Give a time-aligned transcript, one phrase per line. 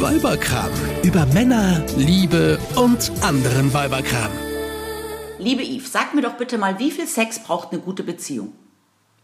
[0.00, 0.70] Weiberkram.
[1.02, 4.30] Über Männer, Liebe und anderen Weiberkram.
[5.38, 8.52] Liebe Yves, sag mir doch bitte mal, wie viel Sex braucht eine gute Beziehung?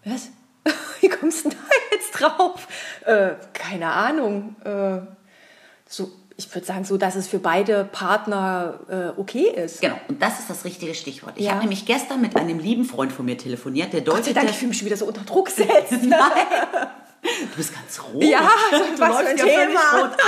[0.05, 0.29] Was?
[1.01, 1.57] Wie kommst du da
[1.93, 2.69] jetzt drauf?
[3.05, 4.55] Äh, keine Ahnung.
[4.65, 5.01] Äh,
[5.89, 8.81] so, ich würde sagen, so, dass es für beide Partner
[9.17, 9.81] äh, okay ist.
[9.81, 11.35] Genau, und das ist das richtige Stichwort.
[11.37, 11.53] Ich Ja.
[11.53, 14.33] habe nämlich gestern mit einem lieben Freund von mir telefoniert, der Gott sei.
[14.33, 16.09] Dank, ich fühle mich schon wieder so unter Druck setzen.
[16.09, 16.89] Nein.
[17.23, 18.23] Du bist ganz rot.
[18.25, 20.13] Ja, du was für ein Thema.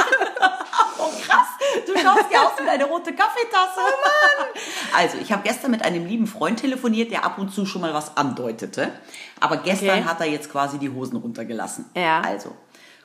[0.96, 1.48] Oh krass,
[1.86, 3.80] du schaust ja aus wie eine rote Kaffeetasse.
[3.80, 7.80] Oh Also, ich habe gestern mit einem lieben Freund telefoniert, der ab und zu schon
[7.80, 8.92] mal was andeutete.
[9.40, 10.04] Aber gestern Okay.
[10.04, 11.86] hat er jetzt quasi die Hosen runtergelassen.
[11.96, 12.20] Ja.
[12.20, 12.54] Also,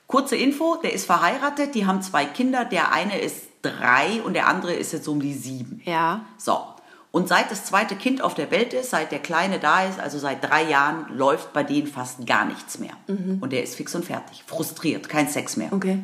[0.07, 4.47] kurze Info, der ist verheiratet, die haben zwei Kinder, der eine ist drei und der
[4.47, 5.81] andere ist jetzt um die sieben.
[5.85, 6.21] Ja.
[6.37, 6.59] So.
[7.11, 10.19] Und seit das zweite Kind auf der Welt ist, seit der Kleine da ist, also
[10.19, 12.93] seit drei Jahren, läuft bei denen fast gar nichts mehr.
[13.41, 14.43] Und der ist fix und fertig.
[14.45, 15.73] Frustriert, kein Sex mehr.
[15.73, 16.03] Okay.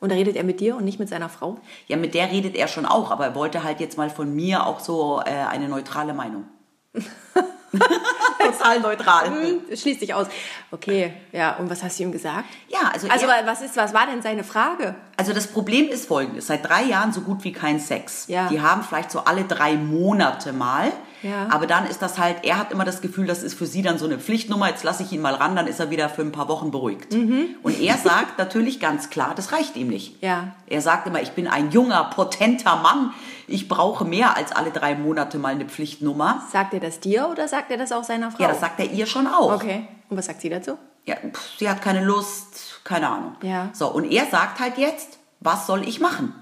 [0.00, 1.58] Und da redet er mit dir und nicht mit seiner Frau?
[1.86, 4.66] Ja, mit der redet er schon auch, aber er wollte halt jetzt mal von mir
[4.66, 6.44] auch so äh, eine neutrale Meinung.
[8.38, 9.26] Total neutral.
[9.26, 10.26] Hm, das schließt sich aus.
[10.70, 11.56] Okay, ja.
[11.56, 12.46] Und was hast du ihm gesagt?
[12.68, 14.94] Ja, also, Also er, was ist, was war denn seine Frage?
[15.16, 16.46] also das Problem ist folgendes.
[16.46, 18.24] Seit drei Jahren so gut wie kein Sex.
[18.28, 18.48] Ja.
[18.48, 20.92] Die haben vielleicht so alle drei Monate mal.
[21.22, 21.48] Ja.
[21.50, 23.98] Aber dann ist das halt, er hat immer das Gefühl, das ist für sie dann
[23.98, 24.68] so eine Pflichtnummer.
[24.68, 27.14] Jetzt lasse ich ihn mal ran, dann ist er wieder für ein paar Wochen beruhigt.
[27.14, 30.22] Und er sagt natürlich ganz klar, das reicht ihm nicht.
[30.22, 30.28] Mhm.
[30.28, 30.54] Ja.
[30.66, 33.12] Er sagt immer, ich bin ein junger, potenter Mann.
[33.46, 36.42] Ich brauche mehr als alle drei Monate mal eine Pflichtnummer.
[36.52, 38.42] Sagt er das dir oder sagt er das auch seiner Frau?
[38.42, 39.54] Ja, das sagt er ihr schon auch.
[39.54, 39.88] Okay.
[40.08, 40.78] Und was sagt sie dazu?
[41.04, 43.34] Ja, pff, sie hat keine Lust, keine Ahnung.
[43.42, 43.70] Ja.
[43.72, 46.34] So, und er sagt halt jetzt, was soll ich machen?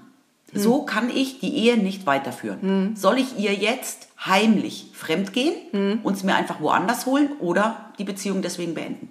[0.51, 0.61] Hm.
[0.61, 2.95] So kann ich die Ehe nicht weiterführen.
[2.95, 5.99] Soll ich ihr jetzt heimlich fremdgehen, Hm.
[6.03, 9.09] uns mir einfach woanders holen oder die Beziehung deswegen beenden?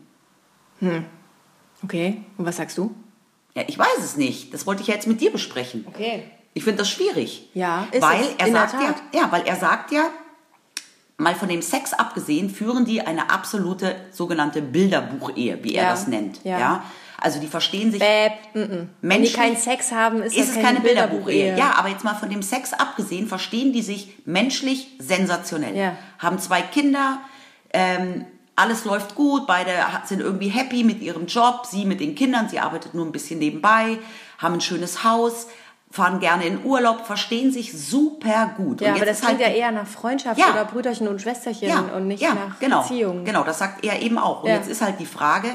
[1.85, 2.23] Okay.
[2.37, 2.95] Und was sagst du?
[3.55, 4.53] Ja, ich weiß es nicht.
[4.55, 5.85] Das wollte ich ja jetzt mit dir besprechen.
[5.89, 6.25] Okay.
[6.55, 7.49] Ich finde das schwierig.
[7.55, 10.09] Ja, ist weil es, er in der sagt ja, ja, weil er sagt ja,
[11.17, 16.07] mal von dem Sex abgesehen, führen die eine absolute sogenannte Bilderbuchehe, wie er Ja, das
[16.09, 16.41] nennt.
[16.45, 16.59] ja.
[16.59, 16.85] Ja.
[17.21, 18.89] Also die verstehen sich Bäb, mm, mm.
[19.03, 21.25] Wenn die keinen Sex haben, ist, ist es keine Bilderbuchehe.
[21.25, 21.59] Bilderbuchehe.
[21.59, 25.77] Ja, aber jetzt mal von dem Sex abgesehen, verstehen die sich menschlich sensationell.
[25.77, 25.97] Ja.
[26.21, 27.19] Haben zwei Kinder,
[27.73, 28.25] ähm,
[28.55, 29.71] alles läuft gut, beide
[30.05, 33.39] sind irgendwie happy mit ihrem Job, sie mit den Kindern, sie arbeitet nur ein bisschen
[33.39, 33.99] nebenbei,
[34.39, 35.49] haben ein schönes Haus,
[35.91, 38.81] fahren gerne in Urlaub, verstehen sich super gut.
[38.81, 40.53] Ja, aber das ist halt klingt ja eher nach Freundschaft Ja.
[40.53, 43.25] oder Brüderchen und Schwesterchen ja, und nicht ja, nach genau, Beziehung.
[43.25, 44.43] Genau, das sagt er eben auch.
[44.43, 45.49] Und jetzt ist halt die Frage,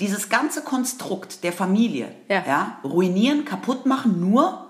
[0.00, 2.78] dieses ganze Konstrukt der Familie, Ja.
[2.84, 4.64] ruinieren, kaputt machen, nur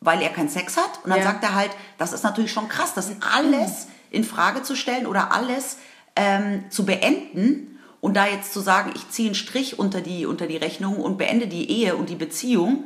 [0.00, 1.00] weil er keinen Sex hat.
[1.04, 1.24] Und dann Ja.
[1.24, 5.32] sagt er halt, das ist natürlich schon krass, das alles in Frage zu stellen oder
[5.32, 5.78] alles
[6.16, 10.46] ähm, zu beenden und da jetzt zu sagen, ich ziehe einen Strich unter die, unter
[10.46, 12.84] die Rechnung und beende die Ehe und die Beziehung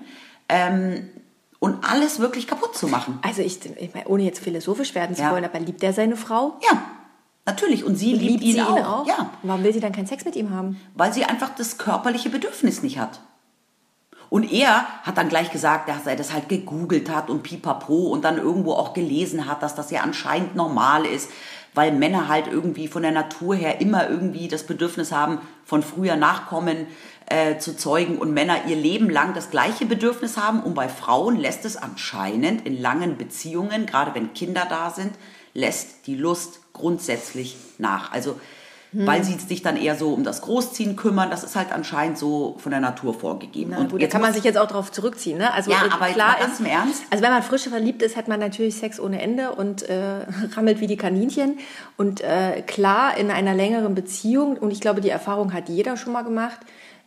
[0.48, 1.08] ähm,
[1.58, 3.18] und alles wirklich kaputt zu machen.
[3.22, 5.32] Also ich, ich meine, ohne jetzt philosophisch werden zu Ja.
[5.32, 6.58] wollen, aber liebt er seine Frau?
[6.70, 6.82] Ja,
[7.48, 7.84] natürlich.
[7.84, 8.76] Und sie liebt, ihn, sie auch.
[8.76, 9.06] ihn auch?
[9.06, 10.80] Ja, Warum will sie dann keinen Sex mit ihm haben?
[10.94, 13.20] weil sie einfach das körperliche Bedürfnis nicht hat.
[14.30, 18.24] Und er hat dann gleich gesagt, dass er das halt gegoogelt hat und pipapo und
[18.24, 21.30] dann irgendwo auch gelesen hat, dass das ja anscheinend normal ist,
[21.74, 26.16] weil Männer halt irgendwie von der Natur her immer irgendwie das Bedürfnis haben, von früher
[26.16, 26.86] Nachkommen
[27.26, 30.62] äh, zu zeugen und Männer ihr Leben lang das gleiche Bedürfnis haben.
[30.62, 35.12] Und bei Frauen lässt es anscheinend in langen Beziehungen, gerade wenn Kinder da sind,
[35.54, 38.12] lässt die Lust grundsätzlich nach.
[38.12, 38.36] Also
[38.92, 41.30] weil sie sich dann eher so um das Großziehen kümmern.
[41.30, 43.72] Das ist halt anscheinend so von der Natur vorgegeben.
[43.76, 45.36] Na gut, da kann man sich jetzt auch drauf zurückziehen.
[45.36, 45.52] Ne?
[45.52, 47.02] Also Ja, äh, aber jetzt klar mal ganz ist, im Ernst.
[47.10, 50.22] Also wenn man frisch verliebt ist, hat man natürlich Sex ohne Ende und äh,
[50.56, 51.58] rammelt wie die Kaninchen.
[51.98, 56.14] Und äh, klar, in einer längeren Beziehung, und ich glaube, die Erfahrung hat jeder schon
[56.14, 56.60] mal gemacht,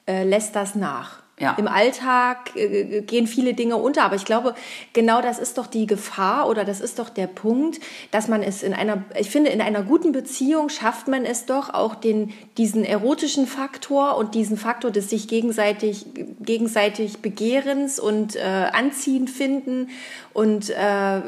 [0.08, 1.24] äh, lässt das nach.
[1.42, 1.56] Ja.
[1.58, 4.54] Im Alltag äh, gehen viele Dinge unter, aber ich glaube,
[4.94, 7.80] genau das ist doch die Gefahr oder das ist doch der Punkt,
[8.12, 11.74] dass man es in einer, ich finde, in einer guten Beziehung schafft man es doch
[11.74, 16.06] auch den, diesen erotischen Faktor und diesen Faktor des sich gegenseitig,
[16.40, 18.42] gegenseitig Begehrens und äh,
[18.72, 19.90] Anziehen finden
[20.34, 21.22] und äh,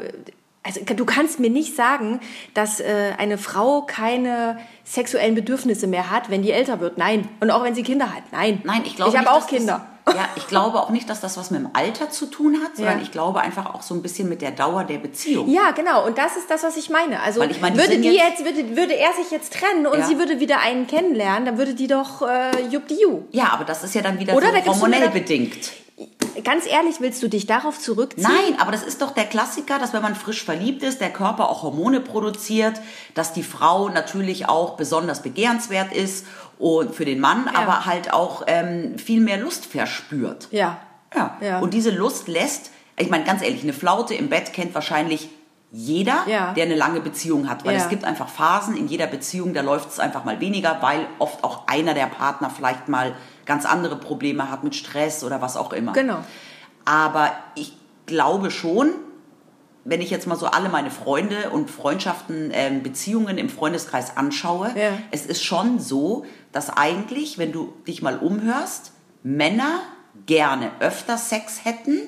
[0.66, 2.20] also du kannst mir nicht sagen,
[2.54, 6.96] dass äh, eine Frau keine sexuellen Bedürfnisse mehr hat, wenn die älter wird.
[6.96, 7.28] Nein.
[7.40, 8.22] Und auch wenn sie Kinder hat.
[8.32, 8.62] Nein.
[8.64, 9.86] Nein, ich glaube Ich habe auch Kinder.
[10.14, 12.98] Ja, ich glaube auch nicht, dass das was mit dem Alter zu tun hat, sondern
[12.98, 13.02] Ja.
[13.02, 15.48] ich glaube einfach auch so ein bisschen mit der Dauer der Beziehung.
[15.48, 16.06] Ja, genau.
[16.06, 17.20] Und das ist das, was ich meine.
[17.20, 19.98] Also ich meine, die würde die jetzt- jetzt, würde, würde er sich jetzt trennen und
[19.98, 20.06] Ja.
[20.06, 23.22] sie würde wieder einen kennenlernen, dann würde die doch äh, juppdiu.
[23.32, 25.70] Ja, aber das ist ja dann wieder Oder da so gibt's hormonell wieder- bedingt.
[26.42, 28.26] Ganz ehrlich, willst du dich darauf zurückziehen?
[28.28, 31.48] Nein, aber das ist doch der Klassiker, dass wenn man frisch verliebt ist, der Körper
[31.48, 32.80] auch Hormone produziert,
[33.14, 36.26] dass die Frau natürlich auch besonders begehrenswert ist
[36.58, 40.48] und für den Mann, aber halt auch ähm, viel mehr Lust verspürt.
[40.50, 40.78] Ja.
[41.14, 41.36] Ja.
[41.40, 41.58] Ja.
[41.60, 45.28] Und diese Lust lässt, ich meine, ganz ehrlich, eine Flaute im Bett kennt wahrscheinlich
[45.76, 46.52] jeder, Ja.
[46.52, 47.64] der eine lange Beziehung hat.
[47.64, 47.80] Weil Ja.
[47.82, 51.42] es gibt einfach Phasen in jeder Beziehung, da läuft es einfach mal weniger, weil oft
[51.42, 55.72] auch einer der Partner vielleicht mal ganz andere Probleme hat mit Stress oder was auch
[55.72, 55.92] immer.
[55.92, 56.18] Genau.
[56.84, 57.76] Aber ich
[58.06, 58.90] glaube schon,
[59.84, 64.68] wenn ich jetzt mal so alle meine Freunde und Freundschaften, ähm, Beziehungen im Freundeskreis anschaue,
[64.76, 64.92] Ja.
[65.10, 68.92] es ist schon so, dass eigentlich, wenn du dich mal umhörst,
[69.24, 69.80] Männer
[70.26, 71.98] gerne öfter Sex hätten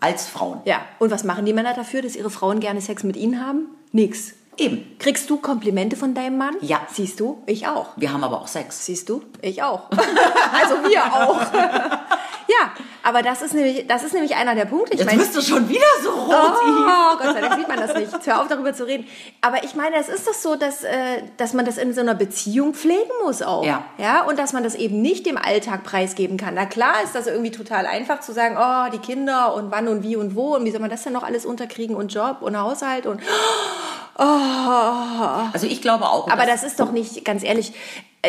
[0.00, 0.60] als Frauen.
[0.64, 0.80] Ja.
[0.98, 3.68] Und was machen die Männer dafür, dass ihre Frauen gerne Sex mit ihnen haben?
[3.92, 4.34] Nix.
[4.56, 4.84] Eben.
[4.98, 6.56] Kriegst du Komplimente von deinem Mann?
[6.60, 6.82] Ja.
[6.92, 7.42] Siehst du?
[7.46, 7.88] Ich auch.
[7.96, 8.84] Wir haben aber auch Sex.
[8.84, 9.22] Siehst du?
[9.40, 9.90] Ich auch.
[9.90, 11.40] also wir auch.
[12.50, 14.94] ja, aber das ist nämlich, das ist nämlich einer der Punkte.
[14.94, 16.34] Ich Jetzt meine, bist du schon wieder so rot.
[16.34, 18.12] Oh, Gott sei Dank sieht man das nicht.
[18.12, 19.06] Jetzt hör auf, darüber zu reden.
[19.40, 22.14] Aber ich meine, es ist doch so, dass, äh, dass man das in so einer
[22.14, 23.64] Beziehung pflegen muss auch.
[23.64, 23.84] Ja.
[23.98, 24.22] ja.
[24.24, 26.54] Und dass man das eben nicht dem Alltag preisgeben kann.
[26.54, 30.02] Na klar ist das irgendwie total einfach zu sagen, oh, die Kinder und wann und
[30.02, 32.58] wie und wo und wie soll man das denn noch alles unterkriegen und Job und
[32.58, 33.20] Haushalt und
[34.16, 36.28] Also ich glaube auch.
[36.28, 37.72] aber dass- das ist doch nicht, ganz ehrlich,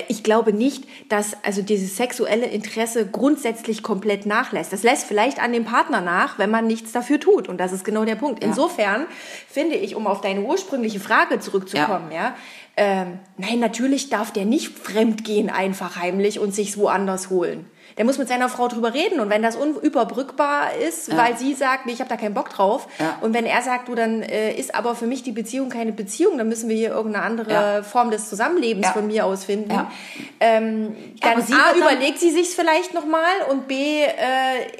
[0.07, 4.71] ich glaube nicht, dass also dieses sexuelle Interesse grundsätzlich komplett nachlässt.
[4.71, 7.49] Das lässt vielleicht an dem Partner nach, wenn man nichts dafür tut.
[7.49, 8.41] Und das ist genau der Punkt.
[8.41, 9.05] Insofern
[9.49, 12.35] finde ich, um auf deine ursprüngliche Frage zurückzukommen, ja,
[12.77, 17.65] ähm, nein, natürlich darf der nicht fremd gehen einfach heimlich und sich's woanders holen.
[17.97, 21.85] Der muss mit seiner Frau drüber reden und wenn das unüberbrückbar ist, weil sie sagt,
[21.85, 23.17] nee, ich habe da keinen Bock drauf Ja.
[23.19, 26.37] und wenn er sagt, du, dann äh, ist aber für mich die Beziehung keine Beziehung,
[26.37, 27.83] dann müssen wir hier irgendeine andere Ja.
[27.83, 28.93] Form des Zusammenlebens Ja.
[28.93, 29.71] von mir aus finden.
[29.71, 29.91] Ja.
[30.39, 34.07] Ähm, Ja, dann A, überlegt sie sich's vielleicht nochmal und B, äh,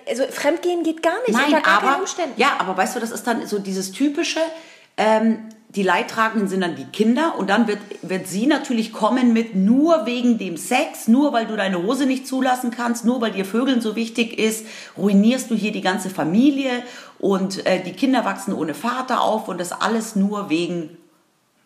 [0.10, 2.06] also Fremdgehen geht gar nicht, Nein, unter gar aber,
[2.38, 4.40] ja, aber weißt du, das ist dann so dieses typische,
[4.98, 9.56] ähm, die Leidtragenden sind dann die Kinder und dann wird, wird sie natürlich kommen mit
[9.56, 13.46] nur wegen dem Sex, nur weil du deine Hose nicht zulassen kannst, nur weil dir
[13.46, 14.66] Vögeln so wichtig ist,
[14.98, 16.84] ruinierst du hier die ganze Familie
[17.20, 20.98] und äh, die Kinder wachsen ohne Vater auf und das alles nur wegen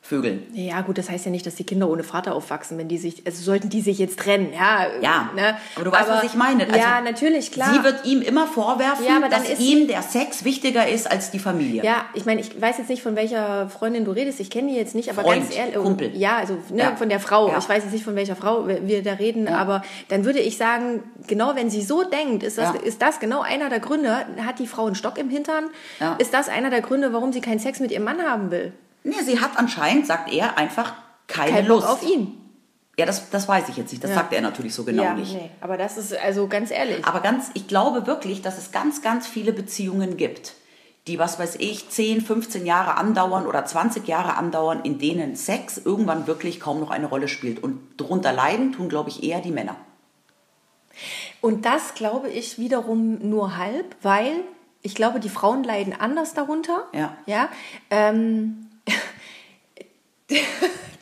[0.08, 0.44] Vögeln.
[0.54, 3.26] Ja, gut, das heißt ja nicht, dass die Kinder ohne Vater aufwachsen, wenn die sich,
[3.26, 4.86] also sollten die sich jetzt trennen, ja.
[5.02, 5.58] Ja, ne?
[5.76, 6.66] aber du weißt, was ich meine.
[6.68, 7.74] Also, ja, natürlich, klar.
[7.74, 11.40] Sie wird ihm immer vorwerfen, Ja, aber dass ihm der Sex wichtiger ist als die
[11.40, 11.84] Familie.
[11.84, 14.40] Ja, ich meine, ich weiß jetzt nicht, von welcher Freundin du redest.
[14.40, 15.74] Ich kenne die jetzt nicht, aber Freund, ganz ehrlich.
[15.74, 16.16] Kumpel.
[16.16, 16.96] Ja, also ne, Ja.
[16.96, 17.48] von der Frau.
[17.48, 17.58] Ja.
[17.58, 21.02] Ich weiß jetzt nicht, von welcher Frau wir da reden, aber dann würde ich sagen,
[21.26, 24.24] genau wenn sie so denkt, ist das, ist das genau einer der Gründe.
[24.46, 25.66] Hat die Frau einen Stock im Hintern?
[26.00, 26.14] Ja.
[26.20, 28.72] Ist das einer der Gründe, warum sie keinen Sex mit ihrem Mann haben will?
[29.06, 30.94] Nee, sie hat anscheinend, sagt er, einfach
[31.28, 31.88] keine Kein Bock Lust.
[31.88, 32.38] auf ihn.
[32.98, 34.04] Ja, das, das weiß ich jetzt nicht.
[34.04, 34.18] Das Ja.
[34.18, 35.34] sagt er natürlich so genau ja, nicht.
[35.34, 35.50] nee.
[35.62, 37.06] Aber das ist also ganz ehrlich.
[37.06, 40.54] Aber ganz, ich glaube wirklich, dass es ganz, ganz viele Beziehungen gibt,
[41.08, 45.78] die, was weiß ich, 10, 15 Jahre andauern oder 20 Jahre andauern, in denen Sex
[45.78, 47.62] irgendwann wirklich kaum noch eine Rolle spielt.
[47.62, 49.76] Und darunter leiden tun, glaube ich, eher die Männer.
[51.42, 54.32] Und das glaube ich wiederum nur halb, weil
[54.82, 56.86] ich glaube, die Frauen leiden anders darunter.
[56.94, 57.16] Ja.
[57.26, 57.50] Ja.
[57.90, 58.65] Ähm,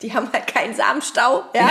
[0.02, 1.44] die haben halt keinen Samenstau.
[1.54, 1.70] Ja.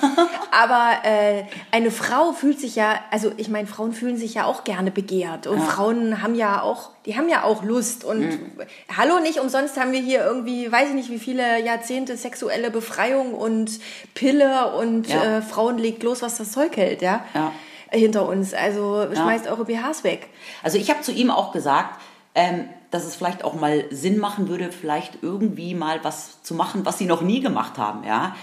[0.50, 4.64] Aber äh, eine Frau fühlt sich ja, also ich meine, Frauen fühlen sich ja auch
[4.64, 8.52] gerne begehrt und Frauen haben ja auch, die haben ja auch Lust und Mhm.
[8.96, 13.34] hallo, nicht umsonst haben wir hier irgendwie, weiß ich nicht, wie viele Jahrzehnte sexuelle Befreiung
[13.34, 13.78] und
[14.14, 15.38] Pille und Ja.
[15.38, 17.22] äh, Frauen legt los, was das Zeug hält, ja.
[17.34, 17.52] Ja.
[17.90, 18.54] Hinter uns.
[18.54, 20.28] Also schmeißt eure BHs weg.
[20.62, 22.00] Also ich habe zu ihm auch gesagt,
[22.34, 26.86] ähm, dass es vielleicht auch mal Sinn machen würde, vielleicht irgendwie mal was zu machen,
[26.86, 28.36] was sie noch nie gemacht haben, ja.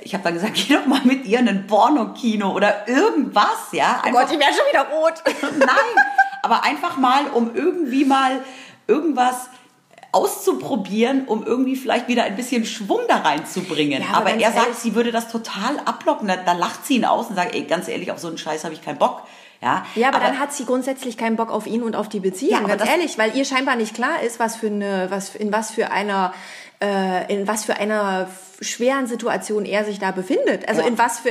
[0.00, 4.00] Ich habe dann gesagt, geh doch mal mit ihr in ein Pornokino oder irgendwas, ja.
[4.02, 5.14] Oh Einfach, Gott, ich werde schon wieder rot.
[5.58, 6.04] nein,
[6.42, 8.42] aber einfach mal, um irgendwie mal
[8.86, 9.50] irgendwas
[10.10, 14.02] auszuprobieren, um irgendwie vielleicht wieder ein bisschen Schwung da reinzubringen.
[14.02, 16.28] Ja, aber aber er sagt, sie würde das total ablocken.
[16.28, 18.64] Da, da lacht sie ihn aus und sagt, ey, ganz ehrlich, auf so einen Scheiß
[18.64, 19.22] habe ich keinen Bock.
[19.62, 22.52] Ja, Ja, aber, dann hat sie grundsätzlich keinen Bock auf ihn und auf die Beziehung,
[22.52, 25.52] Ja, aber ganz ehrlich, weil ihr scheinbar nicht klar ist, was für eine, was in
[25.52, 26.34] was für einer
[26.82, 28.28] äh, in was für einer
[28.60, 30.68] schweren Situation er sich da befindet.
[30.68, 30.88] Also Ja.
[30.88, 31.30] in was für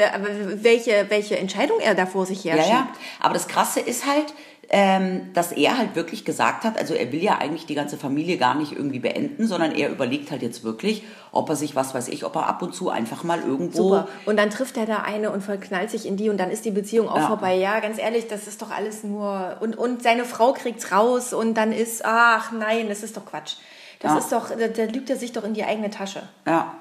[0.56, 2.88] welche welche Entscheidung er da vor sich her Ja, ja.
[3.20, 4.34] Aber das Krasse ist halt,
[4.74, 8.38] ähm, dass er halt wirklich gesagt hat, also er will ja eigentlich die ganze Familie
[8.38, 12.08] gar nicht irgendwie beenden, sondern er überlegt halt jetzt wirklich, ob er sich, was weiß
[12.08, 13.90] ich, ob er ab und zu einfach mal irgendwo...
[13.90, 14.08] Super.
[14.26, 16.72] Und dann trifft er da eine und verknallt sich in die und dann ist die
[16.72, 17.28] Beziehung auch Ja.
[17.28, 17.56] vorbei.
[17.56, 21.56] Ja, ganz ehrlich, das ist doch alles nur und und seine Frau kriegt's raus und
[21.56, 23.56] dann ist ach nein, das ist doch Quatsch.
[24.00, 24.18] Das Ja.
[24.20, 26.24] ist doch da, da lügt er sich doch in die eigene Tasche.
[26.48, 26.76] Ja,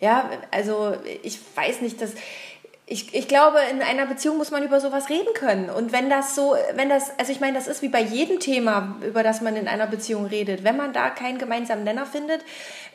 [0.00, 2.10] Ja, also ich weiß nicht, dass
[2.92, 5.70] ich, ich glaube, in einer Beziehung muss man über sowas reden können.
[5.70, 8.96] Und wenn das so, wenn das, also ich meine, das ist wie bei jedem Thema,
[9.06, 10.64] über das man in einer Beziehung redet.
[10.64, 12.44] Wenn man da keinen gemeinsamen Nenner findet,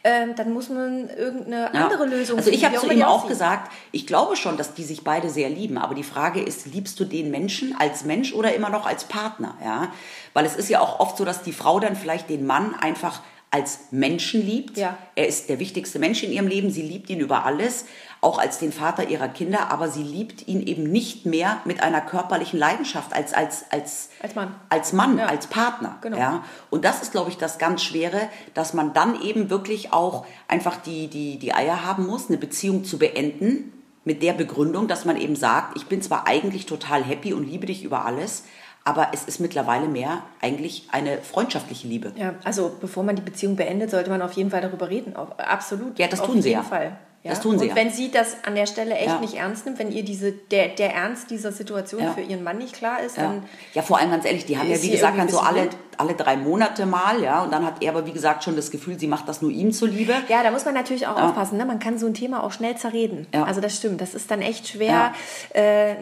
[0.04, 1.86] ähm, dann muss man irgendeine ja.
[1.86, 5.06] andere Lösung Also ich habe zu ihm auch gesagt, ich glaube schon, dass die sich
[5.06, 5.78] beide sehr lieben.
[5.78, 9.58] Aber die Frage ist, liebst du den Menschen als Mensch oder immer noch als Partner?
[9.64, 9.94] Ja,
[10.34, 13.22] weil es ist ja auch oft so, dass die Frau dann vielleicht den Mann einfach
[13.56, 14.78] als Menschen liebt.
[14.78, 14.98] Ja.
[15.16, 16.72] Er ist der wichtigste Mensch in ihrem Leben.
[16.72, 17.86] Sie liebt ihn über alles
[18.20, 22.02] auch als den Vater ihrer Kinder, aber sie liebt ihn eben nicht mehr mit einer
[22.02, 25.28] körperlichen Leidenschaft als als als als Mann, als Mann, ja.
[25.28, 26.00] als Partner.
[26.02, 26.18] Genau.
[26.18, 30.26] Ja, und das ist, glaube ich, das ganz schwere, dass man dann eben wirklich auch
[30.50, 33.72] einfach die die die Eier haben muss, eine Beziehung zu beenden
[34.04, 37.68] mit der Begründung, dass man eben sagt, ich bin zwar eigentlich total happy und liebe
[37.68, 38.44] dich über alles,
[38.86, 42.14] aber es ist mittlerweile mehr eigentlich eine freundschaftliche Liebe.
[42.16, 45.16] Ja, also bevor man die Beziehung beendet, sollte man auf jeden Fall darüber reden.
[45.16, 45.98] Absolut.
[45.98, 46.62] Ja, das tun sie ja.
[46.62, 46.96] Fall.
[47.26, 47.32] Ja?
[47.32, 47.66] Das tun sie.
[47.66, 47.76] Und ja.
[47.76, 49.20] wenn sie das an der Stelle echt ja.
[49.20, 52.76] nicht ernst nimmt, wenn ihr diese, der, der Ernst dieser Situation für ihren Mann nicht
[52.76, 53.44] klar ist, dann.
[53.74, 56.38] Ja, vor allem ganz ehrlich, die haben ja, wie gesagt, dann so alle, alle drei
[56.38, 59.28] Monate mal, ja, und dann hat er aber, wie gesagt, schon das Gefühl, sie macht
[59.28, 60.14] das nur ihm zuliebe.
[60.28, 61.66] Ja, da muss man natürlich auch aufpassen, ne?
[61.66, 63.26] man kann so ein Thema auch schnell zerreden.
[63.32, 65.12] Also das stimmt, das ist dann echt schwer,
[65.54, 65.96] äh,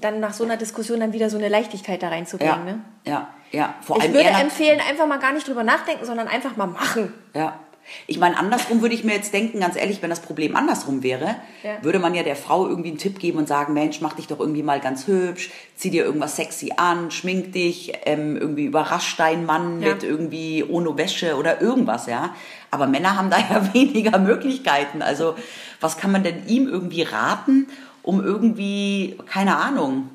[0.00, 2.64] dann nach so einer Diskussion dann wieder so eine Leichtigkeit da reinzubringen.
[2.64, 2.80] Ne?
[3.06, 3.74] Ja, ja.
[3.82, 7.12] Vor allem ich würde empfehlen, einfach mal gar nicht drüber nachdenken, sondern einfach mal machen.
[7.34, 7.58] Ja.
[8.06, 11.36] Ich meine, andersrum würde ich mir jetzt denken, ganz ehrlich, wenn das Problem andersrum wäre,
[11.62, 11.82] ja.
[11.82, 14.38] würde man ja der Frau irgendwie einen Tipp geben und sagen, Mensch, mach dich doch
[14.38, 19.44] irgendwie mal ganz hübsch, zieh dir irgendwas sexy an, schmink dich, ähm, irgendwie überrasch deinen
[19.44, 19.94] Mann ja.
[19.94, 22.34] mit irgendwie ohne Wäsche oder irgendwas, ja.
[22.70, 25.02] Aber Männer haben da ja weniger Möglichkeiten.
[25.02, 25.34] Also
[25.80, 27.66] was kann man denn ihm irgendwie raten,
[28.02, 30.08] um irgendwie, keine Ahnung,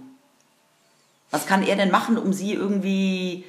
[1.31, 3.43] was kann er denn machen, um sie irgendwie,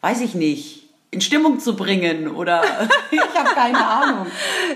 [0.00, 0.85] weiß ich nicht,
[1.16, 2.62] in Stimmung zu bringen oder
[3.10, 4.26] ich habe keine Ahnung.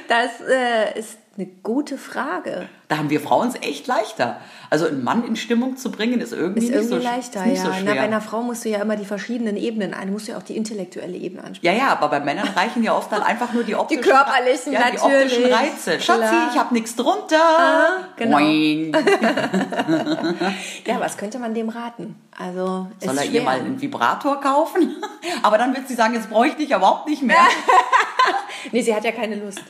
[0.09, 2.68] Das äh, ist eine gute Frage.
[2.88, 4.38] Da haben wir Frauen es echt leichter.
[4.68, 7.64] Also einen Mann in Stimmung zu bringen, ist irgendwie, ist irgendwie nicht, so, leichter, nicht
[7.64, 7.73] ja.
[7.73, 7.78] so.
[7.85, 10.09] Na, bei einer Frau musst du ja immer die verschiedenen Ebenen ein.
[10.09, 11.76] Du musst ja auch die intellektuelle Ebene ansprechen.
[11.76, 14.73] Ja, ja, aber bei Männern reichen ja oft dann einfach nur die optischen, die körperlichen,
[14.73, 16.00] ja, die optischen Reize.
[16.00, 16.50] Schatzi, Klar.
[16.52, 17.40] ich habe nichts drunter.
[17.40, 18.38] Ah, genau.
[20.87, 22.16] ja, was könnte man dem raten?
[22.37, 23.32] Also Soll er schwer.
[23.32, 24.97] ihr mal einen Vibrator kaufen?
[25.42, 27.37] aber dann wird sie sagen, jetzt brauche ich dich überhaupt nicht mehr.
[28.73, 29.62] nee, sie hat ja keine Lust.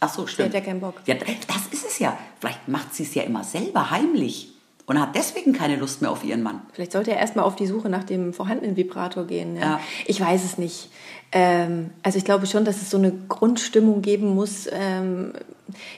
[0.00, 0.52] Ach so, stimmt.
[0.52, 0.94] Sie hat ja keinen Bock.
[1.06, 2.18] Ja, das ist es ja.
[2.40, 4.52] Vielleicht macht sie es ja immer selber heimlich
[4.86, 6.62] und hat deswegen keine Lust mehr auf ihren Mann.
[6.72, 9.56] Vielleicht sollte er erstmal auf die Suche nach dem vorhandenen Vibrator gehen.
[9.56, 9.62] Ja.
[9.62, 9.80] ja.
[10.06, 10.88] Ich weiß es nicht.
[11.32, 15.32] Ähm, also ich glaube schon, dass es so eine Grundstimmung geben muss, ähm,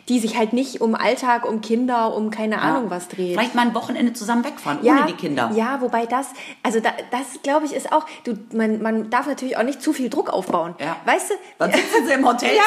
[0.09, 2.61] die sich halt nicht um Alltag, um Kinder, um keine ja.
[2.61, 3.33] Ahnung was dreht.
[3.33, 5.51] Vielleicht mal ein Wochenende zusammen wegfahren, ja, ohne die Kinder.
[5.55, 6.29] Ja, wobei das,
[6.63, 9.93] also da, das glaube ich ist auch, du, man, man darf natürlich auch nicht zu
[9.93, 10.75] viel Druck aufbauen.
[10.79, 10.97] Ja.
[11.05, 11.35] Weißt du?
[11.59, 12.59] Dann sitzen sie im Hotelzimmer.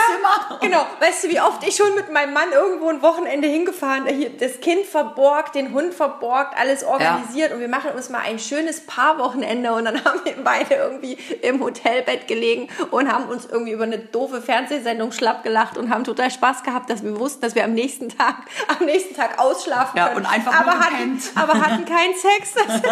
[0.49, 0.85] ja, genau.
[0.99, 4.05] Weißt du, wie oft ich schon mit meinem Mann irgendwo ein Wochenende hingefahren,
[4.39, 8.81] das Kind verborgt, den Hund verborgt, alles organisiert und wir machen uns mal ein schönes
[8.81, 13.71] Paarwochenende und dann haben wir beide irgendwie im Hotelbett gelegen gelegen und haben uns irgendwie
[13.71, 17.55] über eine doofe Fernsehsendung schlapp gelacht und haben total Spaß gehabt, dass wir wussten, dass
[17.55, 18.35] wir am nächsten Tag,
[18.79, 22.53] am nächsten Tag ausschlafen ja, Und einfach aber hatten, aber hatten keinen Sex.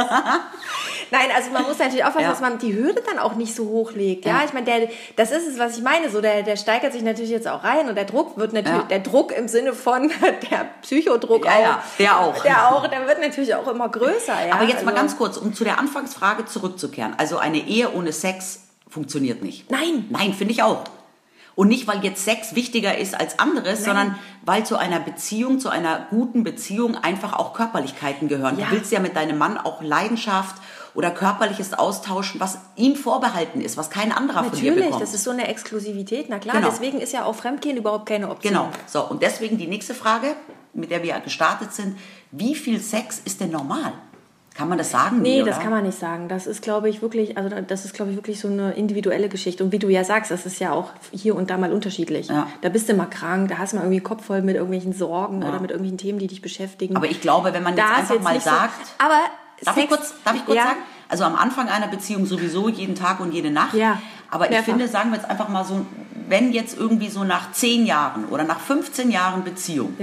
[1.12, 2.30] Nein, also man muss natürlich aufpassen, ja.
[2.30, 4.26] dass man die Hürde dann auch nicht so hoch legt.
[4.26, 4.46] Ja, ja.
[4.46, 6.10] ich meine, der, das ist es, was ich meine.
[6.10, 8.88] So, der, der steigert sich natürlich jetzt auch rein und der Druck wird natürlich, ja.
[8.88, 10.10] der Druck im Sinne von
[10.52, 11.60] der Psychodruck ja, auch.
[11.60, 12.44] Ja, der auch.
[12.44, 14.34] Der auch, der wird natürlich auch immer größer.
[14.52, 17.14] Aber jetzt also, mal ganz kurz, um zu der Anfangsfrage zurückzukehren.
[17.18, 18.63] Also eine Ehe ohne Sex
[18.94, 19.70] funktioniert nicht.
[19.72, 20.06] Nein.
[20.10, 20.84] Nein, finde ich auch.
[21.56, 23.86] Und nicht, weil jetzt Sex wichtiger ist als anderes, Nein.
[23.86, 28.58] sondern weil zu einer Beziehung, zu einer guten Beziehung einfach auch Körperlichkeiten gehören.
[28.58, 28.68] Ja.
[28.68, 30.56] Du willst ja mit deinem Mann auch Leidenschaft
[30.96, 34.92] oder körperliches austauschen, was ihm vorbehalten ist, was kein anderer Natürlich, von dir bekommt.
[34.92, 36.28] Natürlich, das ist so eine Exklusivität.
[36.30, 36.70] Na klar, genau.
[36.70, 38.54] deswegen ist ja auch Fremdgehen überhaupt keine Option.
[38.54, 38.70] Genau.
[38.88, 40.36] So, und deswegen die nächste Frage,
[40.74, 41.98] mit der wir gestartet sind.
[42.32, 43.94] Wie viel Sex ist denn normal?
[44.56, 45.22] Kann man das sagen?
[45.22, 46.28] Nee, nee das kann man nicht sagen.
[46.28, 49.64] Das ist, glaube ich, wirklich, also das ist, glaube ich, wirklich so eine individuelle Geschichte.
[49.64, 52.28] Und wie du ja sagst, das ist ja auch hier und da mal unterschiedlich.
[52.28, 52.48] Ja.
[52.62, 55.42] Da bist du mal krank, da hast du mal irgendwie Kopf voll mit irgendwelchen Sorgen
[55.42, 55.50] ja.
[55.50, 56.96] oder mit irgendwelchen Themen, die dich beschäftigen.
[56.96, 58.86] Aber ich glaube, wenn man jetzt da einfach jetzt mal sagt.
[58.86, 59.20] So, aber
[59.64, 60.64] darf Sex, ich kurz, darf ich kurz ja.
[60.66, 60.80] sagen?
[61.10, 63.74] Also am Anfang einer Beziehung sowieso jeden Tag und jede Nacht.
[63.74, 64.00] Ja.
[64.30, 65.86] Aber ich finde, sagen wir jetzt einfach mal so,
[66.28, 69.96] wenn jetzt irgendwie so nach zehn Jahren oder nach 15 Jahren Beziehung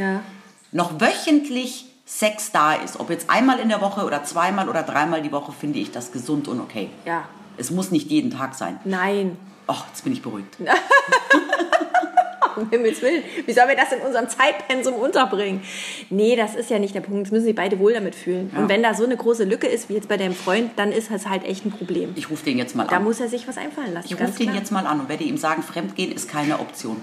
[0.72, 5.22] noch wöchentlich Sex da ist, ob jetzt einmal in der Woche oder zweimal oder dreimal
[5.22, 6.90] die Woche, finde ich das gesund und okay.
[7.06, 7.28] Ja.
[7.56, 8.80] Es muss nicht jeden Tag sein.
[8.84, 9.38] Nein.
[9.68, 10.56] Ach, jetzt bin ich beruhigt.
[12.56, 13.22] um Himmels Willen.
[13.46, 15.62] Wie sollen wir das in unserem Zeitpensum unterbringen?
[16.10, 17.26] Nee, das ist ja nicht der Punkt.
[17.26, 18.50] Das müssen sich beide wohl damit fühlen.
[18.52, 18.60] Ja.
[18.60, 21.12] Und wenn da so eine große Lücke ist, wie jetzt bei deinem Freund, dann ist
[21.12, 22.12] es halt echt ein Problem.
[22.16, 22.88] Ich rufe den jetzt mal an.
[22.88, 24.08] Da muss er sich was einfallen lassen.
[24.12, 26.96] Ich rufe den jetzt mal an und werde ihm sagen, Fremdgehen ist keine Option.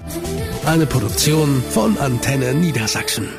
[0.66, 3.30] Eine Produktion von Antenne Niedersachsen.